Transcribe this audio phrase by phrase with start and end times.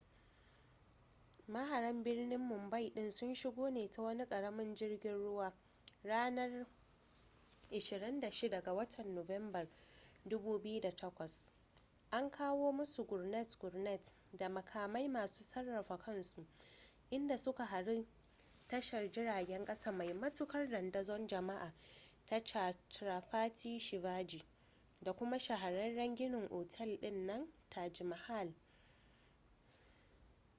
[1.53, 5.53] maharan birnin mumbai din sun shigo ne ta wani karamin jirgin ruwa
[6.03, 6.65] ranar
[7.71, 9.67] 26 ga watan nuwamban
[10.29, 11.45] 2008
[12.11, 16.45] an kawo musu gurnet-gurnet da makamai masu sarrafa kansu
[17.09, 18.07] inda suka hari
[18.67, 21.73] tashar jiragen kasa mai matukar dandazon jama'a
[22.25, 24.45] ta chhatrapati shivaji
[25.01, 28.53] da kuma shahararren ginin otel din nan na taj mahal